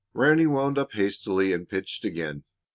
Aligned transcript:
Ranny 0.15 0.47
wound 0.47 0.79
up 0.79 0.93
hastily 0.93 1.53
and 1.53 1.69
pitched 1.69 2.05
again. 2.05 2.43